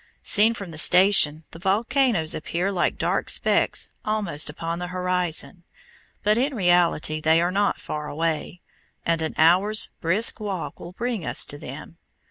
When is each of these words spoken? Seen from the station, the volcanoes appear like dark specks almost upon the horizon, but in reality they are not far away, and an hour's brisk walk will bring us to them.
Seen 0.23 0.55
from 0.55 0.71
the 0.71 0.79
station, 0.79 1.43
the 1.51 1.59
volcanoes 1.59 2.33
appear 2.33 2.71
like 2.71 2.97
dark 2.97 3.29
specks 3.29 3.91
almost 4.03 4.49
upon 4.49 4.79
the 4.79 4.87
horizon, 4.87 5.63
but 6.23 6.39
in 6.39 6.55
reality 6.55 7.21
they 7.21 7.39
are 7.39 7.51
not 7.51 7.79
far 7.79 8.07
away, 8.09 8.61
and 9.05 9.21
an 9.21 9.35
hour's 9.37 9.91
brisk 9.99 10.39
walk 10.39 10.79
will 10.79 10.93
bring 10.93 11.23
us 11.23 11.45
to 11.45 11.59
them. 11.59 11.99